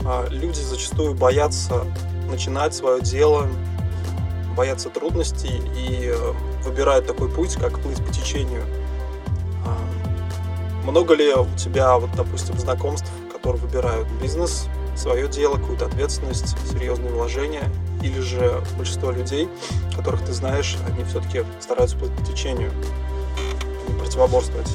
А, 0.06 0.26
Люди 0.30 0.60
зачастую 0.60 1.14
боятся 1.14 1.84
начинать 2.30 2.74
свое 2.74 3.02
дело, 3.02 3.46
боятся 4.56 4.88
трудностей 4.88 5.62
и 5.76 6.06
э, 6.14 6.32
выбирают 6.64 7.06
такой 7.06 7.28
путь, 7.28 7.54
как 7.56 7.78
плыть 7.80 8.02
по 8.04 8.12
течению. 8.12 8.62
Много 10.84 11.14
ли 11.14 11.32
у 11.34 11.46
тебя, 11.56 11.98
вот, 11.98 12.10
допустим, 12.16 12.58
знакомств, 12.58 13.10
которые 13.32 13.62
выбирают 13.62 14.08
бизнес, 14.20 14.68
свое 14.96 15.28
дело, 15.28 15.56
какую-то 15.56 15.86
ответственность, 15.86 16.56
серьезные 16.70 17.10
вложения, 17.10 17.70
или 18.02 18.20
же 18.20 18.62
большинство 18.76 19.10
людей, 19.10 19.48
которых 19.94 20.22
ты 20.22 20.32
знаешь, 20.32 20.76
они 20.88 21.04
все-таки 21.04 21.44
стараются 21.60 21.96
плыть 21.96 22.12
по 22.12 22.24
течению, 22.24 22.70
не 23.88 23.98
противоборствовать. 23.98 24.70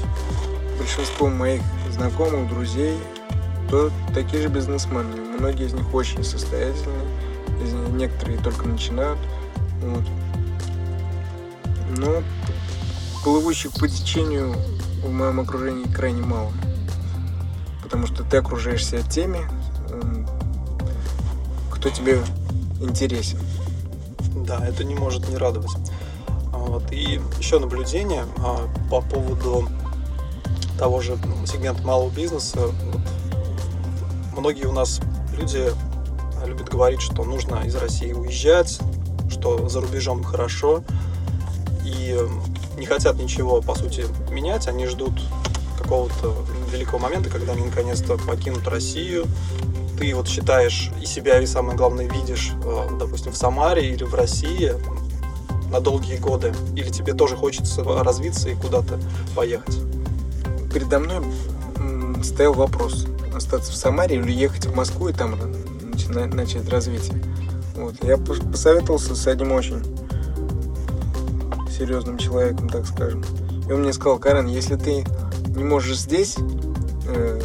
Большинство 0.77 1.27
моих 1.27 1.61
знакомых, 1.91 2.49
друзей, 2.49 2.97
то 3.69 3.91
такие 4.13 4.43
же 4.43 4.49
бизнесмены. 4.49 5.15
Многие 5.39 5.65
из 5.65 5.73
них 5.73 5.93
очень 5.93 6.23
состоятельные, 6.23 7.07
из 7.63 7.73
них 7.73 7.89
некоторые 7.89 8.37
только 8.39 8.67
начинают. 8.67 9.19
Вот. 9.81 10.03
Но 11.97 12.23
плывущих 13.23 13.71
по 13.73 13.87
течению 13.87 14.55
в 15.05 15.11
моем 15.11 15.39
окружении 15.39 15.85
крайне 15.85 16.21
мало. 16.21 16.51
Потому 17.83 18.07
что 18.07 18.23
ты 18.23 18.37
окружаешься 18.37 19.01
теми, 19.03 19.39
кто 21.71 21.89
тебе 21.89 22.19
интересен. 22.81 23.39
Да, 24.35 24.65
это 24.65 24.83
не 24.83 24.95
может 24.95 25.29
не 25.29 25.37
радовать. 25.37 25.75
А, 26.51 26.57
Вот. 26.57 26.91
И 26.91 27.21
еще 27.37 27.59
наблюдение 27.59 28.25
а, 28.39 28.67
по 28.89 29.01
поводу 29.01 29.67
того 30.77 31.01
же 31.01 31.17
ну, 31.23 31.45
сегмента 31.45 31.81
малого 31.83 32.09
бизнеса. 32.09 32.59
Вот 32.59 33.01
Многие 34.37 34.65
у 34.65 34.73
нас 34.73 34.99
люди 35.37 35.71
любят 36.45 36.69
говорить, 36.69 37.01
что 37.01 37.23
нужно 37.23 37.63
из 37.65 37.75
России 37.75 38.11
уезжать, 38.11 38.79
что 39.29 39.69
за 39.69 39.79
рубежом 39.79 40.23
хорошо, 40.23 40.83
и 41.85 42.19
не 42.77 42.85
хотят 42.85 43.17
ничего, 43.17 43.61
по 43.61 43.75
сути, 43.75 44.05
менять. 44.31 44.67
Они 44.67 44.85
ждут 44.87 45.13
какого-то 45.81 46.33
великого 46.71 46.99
момента, 46.99 47.29
когда 47.29 47.53
они 47.53 47.65
наконец-то 47.65 48.17
покинут 48.17 48.67
Россию, 48.67 49.25
ты 49.99 50.13
вот 50.13 50.27
считаешь 50.27 50.91
и 51.01 51.05
себя, 51.05 51.39
и 51.39 51.45
самое 51.45 51.77
главное, 51.77 52.07
видишь, 52.07 52.51
э, 52.63 52.87
допустим, 52.99 53.31
в 53.31 53.37
Самаре 53.37 53.93
или 53.93 54.03
в 54.03 54.13
России 54.13 54.73
на 55.71 55.79
долгие 55.79 56.17
годы, 56.17 56.53
или 56.75 56.89
тебе 56.89 57.13
тоже 57.13 57.35
хочется 57.35 57.83
развиться 57.83 58.49
и 58.49 58.55
куда-то 58.55 58.99
поехать? 59.35 59.77
Передо 60.73 60.99
мной 60.99 61.23
стоял 62.23 62.53
вопрос, 62.53 63.05
остаться 63.33 63.71
в 63.71 63.75
Самаре 63.75 64.17
или 64.17 64.31
ехать 64.31 64.65
в 64.65 64.75
Москву 64.75 65.09
и 65.09 65.13
там 65.13 65.37
начать 66.33 66.67
развитие. 66.69 67.21
Вот. 67.75 67.95
Я 68.03 68.15
пос- 68.15 68.51
посоветовался 68.51 69.15
с 69.15 69.27
одним 69.27 69.51
очень 69.51 69.83
серьезным 71.75 72.17
человеком, 72.17 72.69
так 72.69 72.85
скажем. 72.85 73.23
И 73.67 73.71
он 73.71 73.81
мне 73.81 73.93
сказал, 73.93 74.17
Карен, 74.19 74.47
если 74.47 74.75
ты 74.75 75.05
не 75.55 75.63
можешь 75.63 75.99
здесь 75.99 76.35
э, 77.07 77.41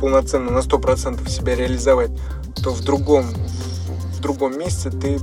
полноценно 0.00 0.50
на 0.50 0.58
100% 0.58 1.28
себя 1.28 1.54
реализовать, 1.54 2.10
то 2.62 2.70
в 2.70 2.82
другом, 2.82 3.26
в 4.16 4.20
другом 4.20 4.58
месте 4.58 4.90
ты 4.90 5.18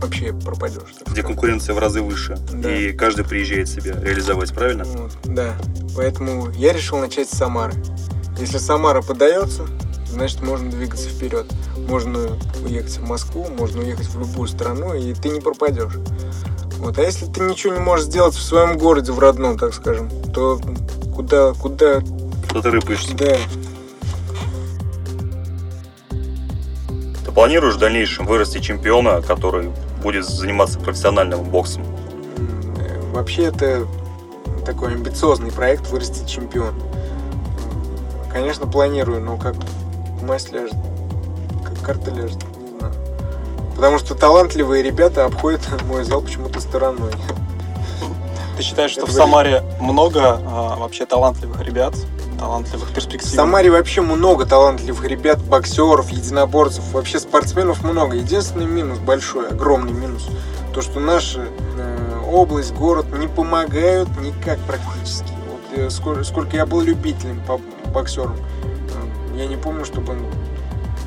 вообще 0.00 0.32
пропадешь. 0.32 0.94
Где 1.06 1.22
конкуренция 1.22 1.74
в 1.74 1.78
разы 1.78 2.00
выше. 2.00 2.38
Да. 2.52 2.74
И 2.74 2.92
каждый 2.92 3.24
приезжает 3.24 3.68
себя 3.68 3.94
реализовать, 4.00 4.52
правильно? 4.54 4.84
Вот, 4.84 5.12
да. 5.24 5.54
Поэтому 5.96 6.50
я 6.52 6.72
решил 6.72 6.98
начать 6.98 7.28
с 7.28 7.36
Самары. 7.36 7.74
Если 8.38 8.58
Самара 8.58 9.02
подается, 9.02 9.66
значит 10.08 10.40
можно 10.42 10.70
двигаться 10.70 11.08
вперед. 11.08 11.46
Можно 11.88 12.38
уехать 12.64 12.96
в 12.96 13.06
Москву, 13.06 13.46
можно 13.58 13.80
уехать 13.80 14.06
в 14.06 14.18
любую 14.18 14.48
страну, 14.48 14.94
и 14.94 15.12
ты 15.12 15.28
не 15.28 15.40
пропадешь. 15.40 15.94
Вот. 16.80 16.98
А 16.98 17.02
если 17.02 17.26
ты 17.26 17.42
ничего 17.42 17.74
не 17.74 17.80
можешь 17.80 18.06
сделать 18.06 18.34
в 18.34 18.42
своем 18.42 18.78
городе, 18.78 19.12
в 19.12 19.18
родном, 19.18 19.58
так 19.58 19.74
скажем, 19.74 20.10
то 20.32 20.58
куда, 21.14 21.52
куда... 21.52 22.00
Куда 22.48 22.62
ты 22.62 22.70
рыпаешься? 22.70 23.14
Да. 23.16 23.36
Ты 27.24 27.32
планируешь 27.32 27.74
в 27.74 27.78
дальнейшем 27.78 28.26
вырасти 28.26 28.58
чемпиона, 28.58 29.20
который 29.20 29.70
будет 30.02 30.24
заниматься 30.24 30.80
профессиональным 30.80 31.44
боксом? 31.44 31.84
Вообще 33.12 33.44
это 33.44 33.86
такой 34.64 34.94
амбициозный 34.94 35.52
проект 35.52 35.86
вырастить 35.90 36.28
чемпион. 36.28 36.74
Конечно, 38.32 38.66
планирую, 38.66 39.20
но 39.20 39.36
как 39.36 39.54
масть 40.22 40.52
ляжет, 40.52 40.76
как 41.62 41.78
карта 41.84 42.10
ляжет. 42.10 42.38
Потому 43.80 43.98
что 43.98 44.14
талантливые 44.14 44.82
ребята 44.82 45.24
обходят 45.24 45.62
мой 45.86 46.04
зал 46.04 46.20
почему-то 46.20 46.60
стороной. 46.60 47.12
Ты 48.58 48.62
считаешь, 48.62 48.90
что 48.90 49.04
Это 49.04 49.10
в 49.10 49.14
Самаре 49.14 49.62
много 49.80 50.38
а, 50.44 50.76
вообще 50.76 51.06
талантливых 51.06 51.62
ребят, 51.62 51.94
талантливых 52.38 52.90
В 52.90 52.92
перспективных? 52.92 53.34
Самаре 53.34 53.70
вообще 53.70 54.02
много 54.02 54.44
талантливых 54.44 55.02
ребят, 55.06 55.42
боксеров, 55.42 56.10
единоборцев, 56.10 56.92
вообще 56.92 57.18
спортсменов 57.18 57.82
много. 57.82 58.16
Единственный 58.16 58.66
минус, 58.66 58.98
большой, 58.98 59.48
огромный 59.48 59.94
минус, 59.94 60.28
то, 60.74 60.82
что 60.82 61.00
наша 61.00 61.46
э, 61.78 62.20
область, 62.30 62.74
город 62.74 63.06
не 63.18 63.28
помогают 63.28 64.10
никак 64.20 64.58
практически. 64.58 65.32
Вот 65.50 65.78
э, 65.78 65.88
сколько, 65.88 66.22
сколько 66.24 66.54
я 66.54 66.66
был 66.66 66.82
любителем 66.82 67.42
по 67.46 67.58
боксерам, 67.94 68.36
э, 68.62 69.38
я 69.38 69.46
не 69.46 69.56
помню, 69.56 69.86
чтобы 69.86 70.18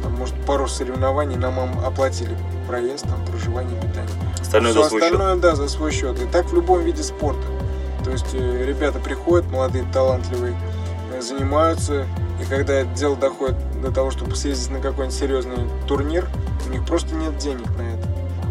там, 0.03 0.13
может, 0.13 0.35
пару 0.45 0.67
соревнований 0.67 1.35
нам 1.37 1.59
ам- 1.59 1.79
оплатили 1.85 2.37
проезд, 2.67 3.05
там, 3.07 3.23
проживание, 3.25 3.79
питание. 3.81 4.11
Остальное 4.39 4.71
Всё 4.73 4.83
за 4.83 4.89
свой 4.89 5.01
счет. 5.01 5.11
остальное, 5.11 5.35
да, 5.37 5.55
за 5.55 5.67
свой 5.69 5.91
счет. 5.91 6.21
И 6.21 6.25
так 6.25 6.45
в 6.45 6.53
любом 6.53 6.81
виде 6.83 7.01
спорта. 7.01 7.41
То 8.03 8.11
есть 8.11 8.33
э, 8.33 8.65
ребята 8.67 8.99
приходят, 8.99 9.49
молодые, 9.49 9.85
талантливые, 9.93 10.55
э, 11.13 11.21
занимаются, 11.21 12.05
и 12.41 12.45
когда 12.45 12.83
дело 12.83 13.15
доходит 13.15 13.55
до 13.81 13.91
того, 13.91 14.11
чтобы 14.11 14.35
съездить 14.35 14.69
на 14.71 14.79
какой-нибудь 14.79 15.17
серьезный 15.17 15.57
турнир, 15.87 16.27
у 16.67 16.69
них 16.69 16.85
просто 16.85 17.15
нет 17.15 17.37
денег 17.37 17.67
на 17.77 17.81
это. 17.83 18.07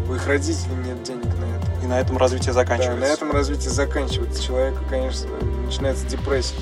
У 0.09 0.15
их 0.15 0.27
родителей 0.27 0.75
нет 0.85 1.01
денег 1.03 1.25
на 1.25 1.29
это. 1.55 1.83
И 1.83 1.87
на 1.87 1.99
этом 1.99 2.17
развитие 2.17 2.47
Да, 2.47 2.53
заканчивается. 2.53 2.99
на 2.99 3.05
этом 3.13 3.31
развитие 3.31 3.69
заканчивается. 3.69 4.41
Человека, 4.41 4.79
конечно, 4.89 5.29
начинается 5.65 6.05
депрессия. 6.07 6.55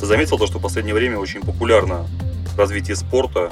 Ты 0.00 0.06
заметил 0.06 0.38
то, 0.38 0.46
что 0.46 0.58
в 0.58 0.62
последнее 0.62 0.94
время 0.94 1.18
очень 1.18 1.40
популярно 1.40 2.06
развитие 2.58 2.96
спорта, 2.96 3.48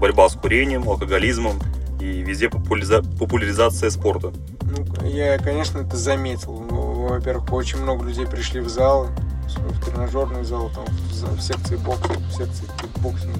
борьба 0.00 0.28
с 0.28 0.34
курением, 0.34 0.88
алкоголизмом 0.88 1.60
и 2.00 2.22
везде 2.22 2.48
популяриза- 2.48 3.02
популяризация 3.18 3.90
спорта. 3.90 4.32
Ну, 4.62 5.06
я, 5.06 5.38
конечно, 5.38 5.78
это 5.80 5.96
заметил. 5.96 6.64
Ну, 6.68 7.08
Во-первых, 7.08 7.52
очень 7.52 7.80
много 7.82 8.04
людей 8.04 8.26
пришли 8.26 8.60
в 8.60 8.68
зал, 8.68 9.08
в 9.56 9.84
тренажерный 9.84 10.44
зал, 10.44 10.70
там, 10.74 10.84
в 10.86 11.40
секции 11.40 11.76
бокса, 11.76 12.12
в 12.14 12.32
секции 12.32 12.66
кикбоксинга. 12.80 13.38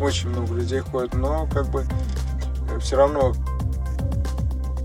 Очень 0.00 0.30
много 0.30 0.54
людей 0.54 0.80
ходят, 0.80 1.12
но 1.14 1.46
как 1.52 1.68
бы 1.70 1.84
все 2.80 2.96
равно 2.96 3.34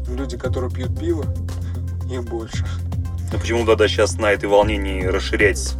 люди, 0.07 0.37
которые 0.37 0.69
пьют 0.69 0.99
пиво, 0.99 1.25
их 2.09 2.23
больше. 2.25 2.65
Но 3.31 3.39
почему 3.39 3.65
тогда 3.65 3.87
сейчас 3.87 4.17
на 4.17 4.31
этой 4.31 4.49
волне 4.49 4.77
не 4.77 5.07
расширять 5.07 5.75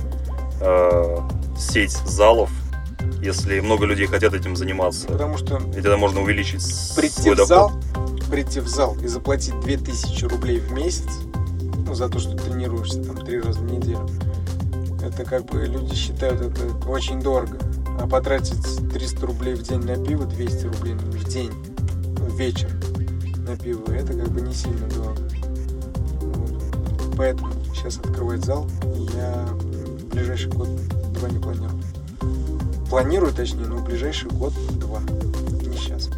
э, 0.61 1.17
сеть 1.57 1.91
залов, 1.91 2.49
если 3.25 3.59
много 3.59 3.85
людей 3.85 4.05
хотят 4.05 4.33
этим 4.33 4.55
заниматься? 4.55 5.07
Потому 5.07 5.37
что 5.37 5.57
Ведь 5.57 5.83
тогда 5.83 5.97
можно 5.97 6.21
увеличить 6.21 6.63
прийти 6.95 7.21
свой 7.21 7.33
в 7.33 7.37
доход. 7.37 7.47
зал, 7.47 7.71
прийти 8.29 8.59
в 8.59 8.67
зал 8.67 8.95
и 9.03 9.07
заплатить 9.07 9.59
2000 9.61 10.25
рублей 10.25 10.59
в 10.59 10.71
месяц, 10.71 11.09
ну, 11.85 11.93
за 11.95 12.07
то, 12.07 12.19
что 12.19 12.37
тренируешься 12.37 13.03
там 13.03 13.17
три 13.17 13.41
раза 13.41 13.59
в 13.59 13.63
неделю, 13.71 14.07
это 15.01 15.23
как 15.23 15.45
бы 15.45 15.65
люди 15.65 15.95
считают 15.95 16.41
это 16.41 16.87
очень 16.87 17.19
дорого. 17.21 17.57
А 17.99 18.07
потратить 18.07 18.61
300 18.91 19.25
рублей 19.25 19.55
в 19.55 19.63
день 19.63 19.79
на 19.79 19.95
пиво, 20.03 20.25
200 20.25 20.65
рублей 20.65 20.93
в 20.93 21.23
день, 21.29 21.51
в 22.17 22.37
вечер 22.37 22.69
на 23.47 23.57
пиво, 23.57 23.91
это 23.91 24.13
как 24.13 24.29
бы 24.29 24.41
не 24.41 24.53
сильно 24.53 24.87
дорого. 24.89 25.29
Вот. 26.21 26.63
Поэтому 27.17 27.53
сейчас 27.73 27.97
открывать 27.97 28.43
зал 28.43 28.69
я 29.15 29.45
в 29.47 30.05
ближайший 30.09 30.51
год-два 30.51 31.29
не 31.29 31.39
планирую. 31.39 31.74
Планирую, 32.89 33.33
точнее, 33.33 33.65
в 33.65 33.83
ближайший 33.83 34.29
год-два. 34.29 34.99
Не 34.99 35.77
сейчас. 35.77 36.09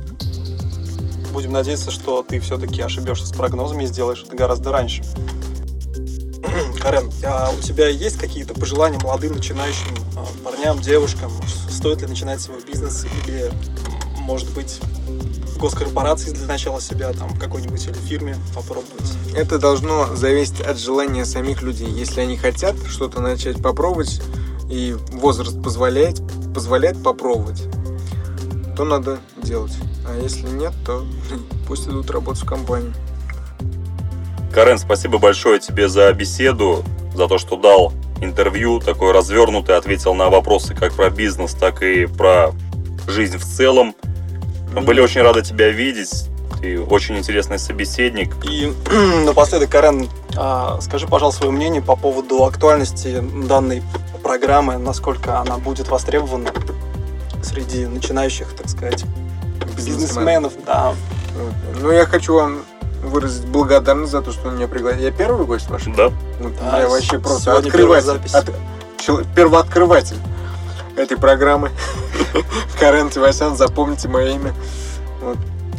Будем 1.32 1.54
надеяться, 1.54 1.92
что 1.92 2.24
ты 2.24 2.40
все-таки 2.40 2.82
ошибешься 2.82 3.28
с 3.28 3.32
прогнозами 3.32 3.84
и 3.84 3.88
сделаешь 3.88 4.24
это 4.26 4.36
гораздо 4.36 4.72
раньше. 4.72 5.04
Карен, 6.82 7.12
а 7.26 7.52
у 7.58 7.62
тебя 7.62 7.88
есть 7.88 8.18
какие-то 8.18 8.54
пожелания 8.54 9.00
молодым 9.00 9.34
начинающим 9.34 9.96
а, 10.16 10.26
парням, 10.44 10.80
девушкам? 10.80 11.32
Стоит 11.70 12.02
ли 12.02 12.08
начинать 12.08 12.42
свой 12.42 12.62
бизнес 12.64 13.06
или, 13.26 13.52
может 14.20 14.50
быть, 14.54 14.80
в 15.48 15.58
госкорпорации 15.60 16.32
для 16.32 16.46
начала 16.46 16.82
себя, 16.82 17.14
там, 17.14 17.30
в 17.30 17.40
какой-нибудь 17.40 17.86
или 17.86 17.94
фирме 17.94 18.36
попробовать? 18.54 19.14
Это 19.36 19.60
должно 19.60 20.16
зависеть 20.16 20.62
от 20.62 20.78
желания 20.78 21.26
самих 21.26 21.62
людей. 21.62 21.90
Если 21.90 22.22
они 22.22 22.38
хотят 22.38 22.76
что-то 22.88 23.22
начать 23.22 23.62
попробовать, 23.62 24.22
и 24.70 24.96
возраст 25.14 25.62
позволяет, 25.62 26.22
позволяет 26.58 27.04
попробовать, 27.04 27.66
то 28.76 28.84
надо 28.84 29.20
делать. 29.44 29.74
А 30.08 30.18
если 30.20 30.48
нет, 30.50 30.74
то 30.84 31.06
пусть 31.68 31.88
идут 31.88 32.10
работать 32.10 32.42
в 32.42 32.48
компании. 32.48 32.92
Карен, 34.52 34.80
спасибо 34.80 35.20
большое 35.20 35.60
тебе 35.60 35.88
за 35.88 36.12
беседу, 36.14 36.84
за 37.14 37.28
то, 37.28 37.38
что 37.38 37.58
дал 37.58 37.94
интервью, 38.22 38.80
такой 38.80 39.12
развернутый, 39.12 39.78
ответил 39.78 40.16
на 40.16 40.32
вопросы 40.32 40.74
как 40.74 40.94
про 40.94 41.12
бизнес, 41.12 41.54
так 41.54 41.84
и 41.84 42.08
про 42.08 42.54
жизнь 43.08 43.38
в 43.38 43.46
целом. 43.46 43.94
Мы 44.74 44.82
были 44.82 45.00
очень 45.00 45.22
рады 45.22 45.44
тебя 45.44 45.70
видеть. 45.70 46.26
Ты 46.60 46.82
очень 46.82 47.20
интересный 47.20 47.60
собеседник. 47.60 48.34
И 48.50 48.74
напоследок, 49.26 49.70
Карен, 49.70 50.10
а, 50.36 50.80
скажи, 50.82 51.08
пожалуйста, 51.08 51.42
свое 51.42 51.56
мнение 51.56 51.84
по 51.84 51.96
поводу 51.96 52.46
актуальности 52.46 53.24
данной 53.48 53.84
программы, 54.32 54.78
насколько 54.78 55.40
она 55.40 55.58
будет 55.58 55.88
востребована 55.88 56.50
среди 57.42 57.86
начинающих, 57.86 58.48
так 58.56 58.68
сказать, 58.70 59.06
бизнесменов. 59.76 60.54
Да. 60.66 60.94
Ну, 61.82 61.92
я 61.92 62.06
хочу 62.06 62.34
вам 62.36 62.60
выразить 63.04 63.46
благодарность 63.46 64.12
за 64.12 64.22
то, 64.22 64.32
что 64.34 64.50
вы 64.50 64.56
меня 64.58 64.68
пригласили. 64.68 65.04
Я 65.06 65.12
первый 65.12 65.46
гость 65.46 65.70
ваш? 65.70 65.84
Да? 65.96 66.12
Да, 66.62 66.80
я 66.82 66.90
вообще 66.90 67.20
просто 67.20 67.58
открыватель. 67.58 68.20
от- 68.34 68.52
чел- 68.98 69.24
первооткрыватель 69.36 70.18
этой 70.98 71.16
программы. 71.18 71.72
Карен 72.80 73.10
Тивасян, 73.10 73.56
запомните 73.56 74.10
мое 74.10 74.32
имя. 74.36 74.54
Вот. 75.22 75.38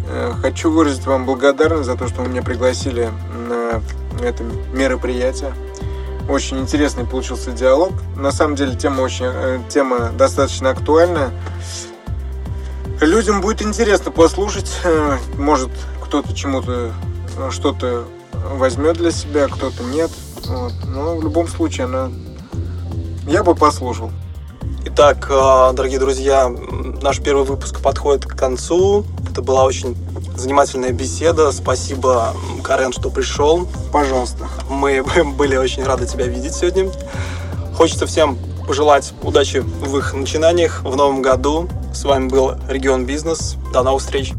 Э, 0.09 0.33
Хочу 0.41 0.71
выразить 0.71 1.05
вам 1.07 1.27
благодарность 1.27 1.85
за 1.87 1.97
то, 1.97 2.09
что 2.09 2.23
вы 2.23 2.29
меня 2.29 2.43
пригласили 2.43 3.11
на 3.49 3.83
это 4.25 4.43
мероприятие. 4.73 5.53
Очень 6.29 6.61
интересный 6.61 7.05
получился 7.05 7.53
диалог. 7.53 7.93
На 8.15 8.33
самом 8.33 8.55
деле 8.55 8.77
тема 8.77 9.01
очень 9.01 9.25
э, 9.25 9.61
тема 9.71 10.11
достаточно 10.11 10.69
актуальная. 10.69 11.31
Людям 13.01 13.41
будет 13.41 13.63
интересно 13.63 14.11
послушать. 14.11 14.71
Э, 14.85 15.17
Может, 15.39 15.71
кто-то 16.03 16.35
чему-то 16.35 16.93
э, 17.39 17.51
что-то 17.51 18.05
возьмет 18.33 18.99
для 18.99 19.11
себя, 19.11 19.49
кто-то 19.49 19.83
нет. 19.85 20.11
Вот. 20.45 20.75
Но 20.85 21.17
в 21.17 21.23
любом 21.23 21.49
случае 21.49 21.87
она... 21.87 22.11
Я 23.27 23.43
бы 23.43 23.55
послушал. 23.55 24.11
Итак, 24.85 25.27
дорогие 25.29 25.99
друзья, 25.99 26.49
наш 27.03 27.21
первый 27.21 27.45
выпуск 27.45 27.81
подходит 27.81 28.27
к 28.27 28.37
концу. 28.37 29.05
Это 29.31 29.43
была 29.43 29.65
очень 29.65 29.97
занимательная 30.39 30.93
беседа. 30.93 31.53
Спасибо, 31.53 32.35
Карен, 32.63 32.93
что 32.93 33.11
пришел. 33.11 33.69
Пожалуйста. 33.93 34.49
Мы 34.69 35.03
были 35.37 35.57
очень 35.57 35.85
рады 35.85 36.07
тебя 36.07 36.27
видеть 36.27 36.55
сегодня. 36.55 36.91
Хочется 37.75 38.07
всем 38.07 38.39
пожелать 38.67 39.13
удачи 39.23 39.59
в 39.59 39.99
их 39.99 40.15
начинаниях 40.15 40.83
в 40.83 40.97
новом 40.97 41.23
году. 41.23 41.69
С 41.93 42.05
вами 42.05 42.29
был 42.29 42.55
Регион 42.69 43.07
Бизнес. 43.07 43.57
До 43.73 43.83
новых 43.83 44.03
встреч. 44.03 44.35